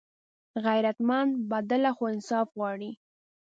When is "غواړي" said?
2.57-2.91